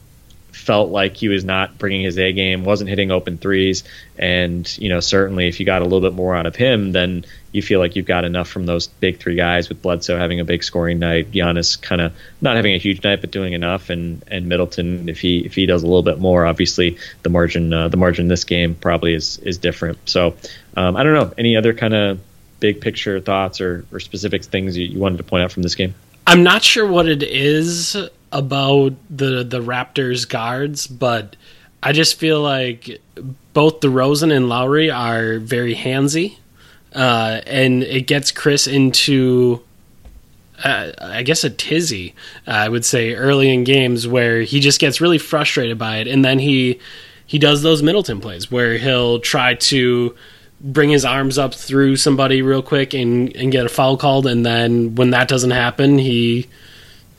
[0.60, 3.82] felt like he was not bringing his A game, wasn't hitting open threes,
[4.18, 7.24] and you know certainly if you got a little bit more out of him, then
[7.52, 10.44] you feel like you've got enough from those big three guys with Bledsoe having a
[10.44, 14.22] big scoring night, Giannis kind of not having a huge night but doing enough, and
[14.28, 17.88] and Middleton if he if he does a little bit more, obviously the margin uh,
[17.88, 19.98] the margin in this game probably is is different.
[20.08, 20.34] So
[20.76, 22.20] um, I don't know any other kind of
[22.60, 25.74] big picture thoughts or, or specific things you, you wanted to point out from this
[25.74, 25.94] game.
[26.26, 27.96] I'm not sure what it is
[28.32, 31.36] about the the Raptors guards, but
[31.82, 33.00] I just feel like
[33.52, 36.36] both DeRozan and Lowry are very handsy,
[36.94, 39.62] uh, and it gets Khris into.
[40.62, 42.14] Uh, I guess a tizzy,
[42.46, 46.06] uh, I would say, early in games where he just gets really frustrated by it,
[46.06, 46.78] and then he
[47.26, 50.14] he does those Middleton plays where he'll try to
[50.60, 54.44] bring his arms up through somebody real quick and, and get a foul called, and
[54.44, 56.46] then when that doesn't happen, he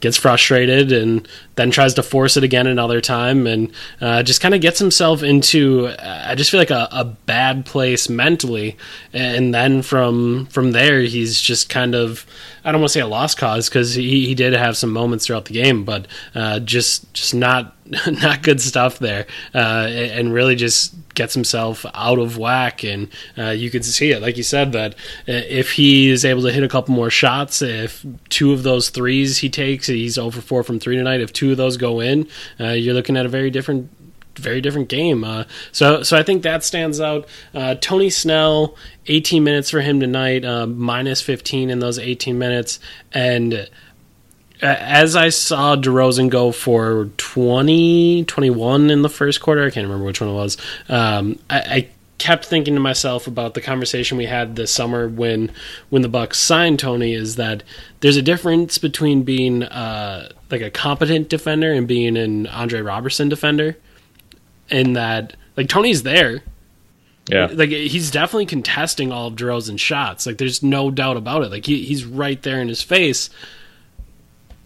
[0.02, 4.54] gets frustrated and then tries to force it again another time and uh, just kind
[4.54, 8.78] of gets himself into uh, I just feel like a, a, bad place mentally.
[9.14, 12.26] And then from from there he's just kind of
[12.66, 15.26] I don't want to say a lost cause because he, he did have some moments
[15.26, 17.76] throughout the game but uh, just just not
[18.08, 23.50] not good stuff there uh, and really just gets himself out of whack and uh,
[23.50, 26.64] you can see it like you said that uh, if he is able to hit
[26.64, 30.80] a couple more shots if two of those threes he takes he's over four from
[30.80, 32.28] three tonight if two of those go in
[32.60, 33.90] uh, you're looking at a very different
[34.36, 35.24] very different game.
[35.24, 37.28] Uh, so so I think that stands out.
[37.54, 38.76] Uh, Tony Snell,
[39.08, 42.80] 18 minutes for him tonight, uh, minus 15 in those 18 minutes,
[43.14, 43.70] and
[44.62, 50.06] as I saw DeRozan go for 20, 21 in the first quarter, I can't remember
[50.06, 50.58] which one it was.
[50.90, 55.52] Um, I, I, kept thinking to myself about the conversation we had this summer when
[55.90, 57.16] when the Bucks signed Tony.
[57.16, 57.64] Is that
[58.02, 63.28] there's a difference between being uh, like a competent defender and being an Andre Roberson
[63.28, 63.76] defender,
[64.70, 66.44] in that like Tony's there.
[67.28, 67.50] Yeah.
[67.52, 70.28] Like he's definitely contesting all of DeRozan's shots.
[70.28, 71.50] Like there's no doubt about it.
[71.50, 73.32] Like he, he's right there in his face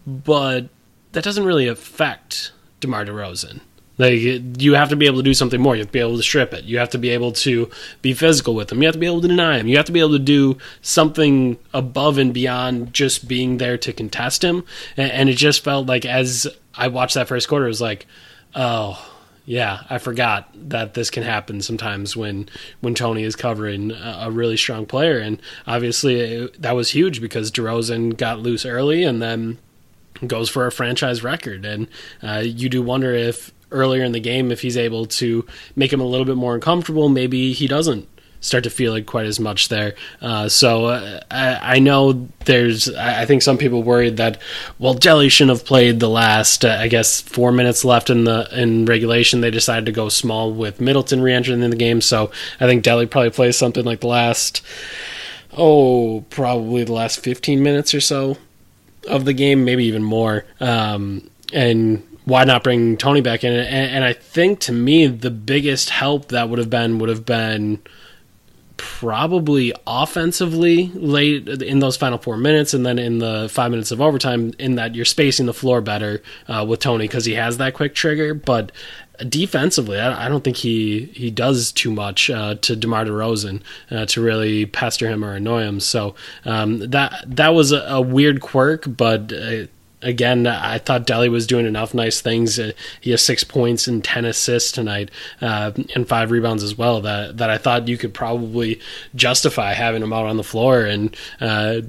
[0.06, 0.68] but
[1.12, 3.60] that doesn't really affect DeMar DeRozan.
[3.98, 5.74] Like you have to be able to do something more.
[5.74, 6.64] You have to be able to strip it.
[6.64, 7.70] You have to be able to
[8.02, 8.82] be physical with him.
[8.82, 9.68] You have to be able to deny him.
[9.68, 13.92] You have to be able to do something above and beyond just being there to
[13.94, 14.64] contest him.
[14.96, 18.06] And, it just felt like as I watched that first quarter, it was like,
[18.54, 19.12] oh
[19.46, 22.48] yeah, I forgot that this can happen sometimes when
[22.80, 25.18] when Tony is covering a, really strong player.
[25.18, 29.58] And obviously it, that was huge because DeRozan got loose early, and then
[30.26, 31.64] goes for a franchise record.
[31.64, 31.88] And
[32.22, 36.00] uh, you do wonder if earlier in the game, if he's able to make him
[36.00, 38.08] a little bit more uncomfortable, maybe he doesn't
[38.40, 39.94] start to feel it quite as much there.
[40.20, 44.40] Uh, so uh, I, I, know there's, I think some people worried that,
[44.78, 48.48] well, Delly shouldn't have played the last, uh, I guess, four minutes left in the
[48.52, 49.40] in regulation.
[49.40, 52.00] They decided to go small with Middleton re-entering in the game.
[52.00, 54.62] So I think Delly probably plays something like the last,
[55.56, 58.36] oh, probably the last 15 minutes or so
[59.06, 60.44] of the game, maybe even more.
[60.60, 63.52] Um, and why not bring Tony back in?
[63.52, 67.24] And, and, I think to me, the biggest help that would have been would have
[67.24, 67.80] been
[68.76, 74.00] probably offensively late in those final four minutes, and then in the five minutes of
[74.00, 77.74] overtime, in that you're spacing the floor better uh, with Tony because he has that
[77.74, 78.34] quick trigger.
[78.34, 78.72] But
[79.28, 84.20] defensively, I, don't think he he does too much uh, to Demar Derozan uh, to
[84.20, 85.80] really pester him or annoy him.
[85.80, 89.32] So um, that that was a, a weird quirk, but.
[89.32, 89.66] Uh,
[90.02, 92.58] again, I thought Delly was doing enough nice things.
[92.58, 97.00] Uh, he has six points and ten assists tonight, uh, and five rebounds as well.
[97.00, 98.80] That that I thought you could probably
[99.14, 101.80] justify having him out on the floor and uh,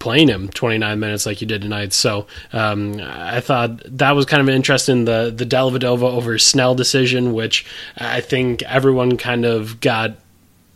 [0.00, 1.92] playing him 29 minutes like you did tonight.
[1.92, 5.04] So um, I thought that was kind of interesting.
[5.04, 7.64] The the Dellavedova over Snell decision, which
[7.96, 10.16] I think everyone kind of got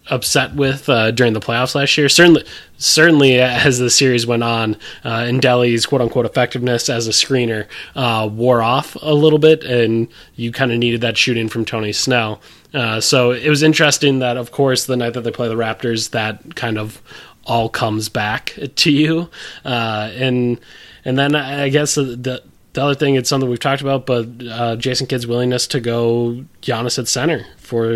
[0.08, 2.08] upset with uh, during the playoffs last year.
[2.08, 2.44] Certainly,
[2.76, 7.66] certainly as the series went on, uh, and Delly's quote unquote effectiveness as a screener
[7.96, 11.92] uh, wore off a little bit, and you kind of needed that shooting from Tony
[11.92, 12.40] Snell.
[12.72, 16.10] Uh, so it was interesting that, of course, the night that they play the Raptors,
[16.10, 17.00] that kind of
[17.46, 19.28] all comes back to you,
[19.64, 20.58] uh, and
[21.04, 22.42] and then I guess the
[22.74, 26.44] the other thing, it's something we've talked about, but uh, Jason Kidd's willingness to go
[26.60, 27.86] Giannis at center for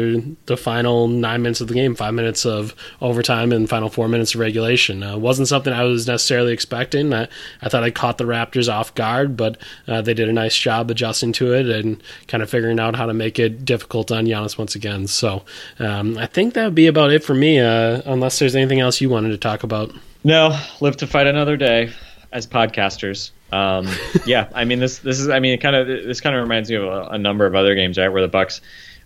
[0.46, 4.34] the final nine minutes of the game, five minutes of overtime, and final four minutes
[4.34, 5.02] of regulation.
[5.02, 7.12] Uh, wasn't something I was necessarily expecting.
[7.12, 7.26] I,
[7.60, 10.92] I thought I caught the Raptors off guard, but uh, they did a nice job
[10.92, 14.56] adjusting to it and kind of figuring out how to make it difficult on Giannis
[14.56, 15.08] once again.
[15.08, 15.44] So
[15.80, 19.00] um, I think that would be about it for me, uh, unless there's anything else
[19.00, 19.92] you wanted to talk about.
[20.22, 21.90] No, live to fight another day
[22.30, 23.32] as podcasters.
[23.52, 23.88] Um,
[24.26, 26.70] yeah, I mean this this is I mean it kind of this kind of reminds
[26.70, 28.60] me of a, a, number of other games right where the Bucks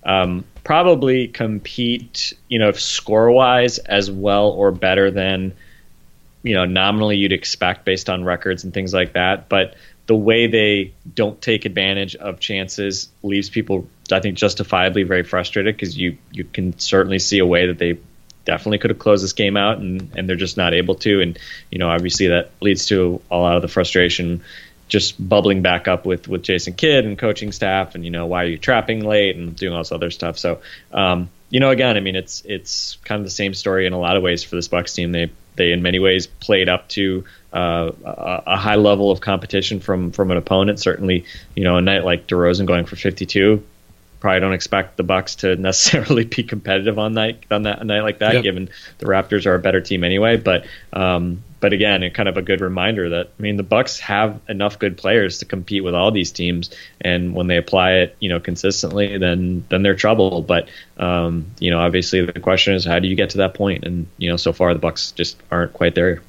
[0.05, 5.53] um, probably compete you know score wise as well or better than
[6.43, 9.77] you know nominally you'd expect based on records and things like that, but
[10.07, 15.77] the way they don't take advantage of chances leaves people I think justifiably very frustrated
[15.77, 17.99] because you you can certainly see a way that they
[18.45, 21.21] definitely could have closed this game out, and, and they're just not able to.
[21.21, 21.39] And
[21.71, 24.43] you know, obviously that leads to a lot of the frustration
[24.89, 28.45] just bubbling back up with with Jason Kidd and coaching staff, and you know, why
[28.45, 30.39] are you trapping late and doing all this other stuff.
[30.39, 30.61] So,
[30.93, 33.99] um, you know, again, I mean, it's it's kind of the same story in a
[33.99, 35.13] lot of ways for this Bucks team.
[35.13, 39.81] They they in many ways played up to uh, a, a, high level of competition
[39.81, 40.79] from from an opponent.
[40.79, 41.25] Certainly,
[41.55, 43.63] you know, a night like DeRozan going for 52
[44.23, 48.03] probably don't expect the Bucks to necessarily be competitive on night on that a night
[48.03, 48.45] like that, yep.
[48.45, 50.37] given the Raptors are a better team anyway.
[50.37, 53.99] But um, but again, it kind of a good reminder that I mean the Bucks
[53.99, 56.71] have enough good players to compete with all these teams,
[57.01, 60.41] and when they apply it, you know, consistently, then then they're trouble.
[60.41, 60.69] But
[60.99, 63.85] um, you know, obviously the question is how do you get to that point?
[63.85, 66.23] And you know, so far the Bucks just aren't quite there.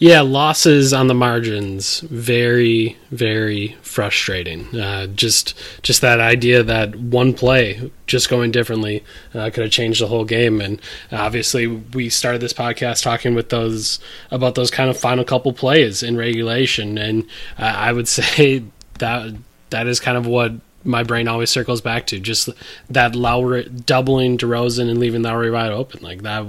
[0.00, 4.74] Yeah, losses on the margins, very, very frustrating.
[4.74, 10.00] Uh, just, just that idea that one play just going differently uh, could have changed
[10.00, 10.62] the whole game.
[10.62, 10.80] And
[11.12, 16.02] obviously, we started this podcast talking with those about those kind of final couple plays
[16.02, 17.24] in regulation, and
[17.58, 18.64] uh, I would say
[19.00, 19.34] that
[19.68, 20.52] that is kind of what
[20.84, 22.48] my brain always circles back to just
[22.88, 26.46] that Lowry doubling DeRozan and leaving Lowry wide open like that.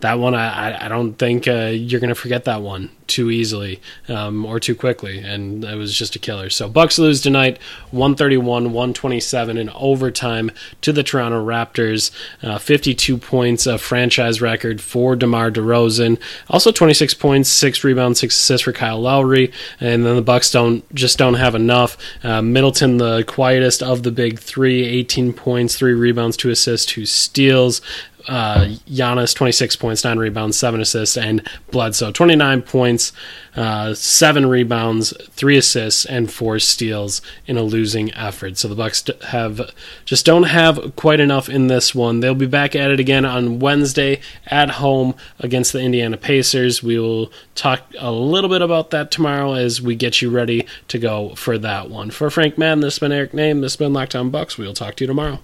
[0.00, 4.46] That one, I I don't think uh, you're gonna forget that one too easily um,
[4.46, 6.48] or too quickly, and it was just a killer.
[6.48, 7.58] So Bucks lose tonight,
[7.92, 12.10] 131-127 in overtime to the Toronto Raptors.
[12.42, 16.18] Uh, 52 points, a franchise record for DeMar DeRozan.
[16.48, 20.82] Also 26 points, six rebounds, six assists for Kyle Lowry, and then the Bucks don't
[20.94, 21.96] just don't have enough.
[22.22, 27.06] Uh, Middleton, the quietest of the big three, 18 points, three rebounds, two assists, two
[27.06, 27.80] steals
[28.28, 33.12] uh, Giannis 26 points, 9 rebounds, 7 assists, and Bledsoe 29 points,
[33.56, 38.58] uh, 7 rebounds, 3 assists, and 4 steals in a losing effort.
[38.58, 39.70] So the Bucks have
[40.04, 42.20] just don't have quite enough in this one.
[42.20, 46.82] They'll be back at it again on Wednesday at home against the Indiana Pacers.
[46.82, 50.98] We will talk a little bit about that tomorrow as we get you ready to
[50.98, 52.10] go for that one.
[52.10, 54.56] For Frank Madden, this has been Eric Nehm, This has been Locked On Bucks.
[54.56, 55.40] We will talk to you tomorrow.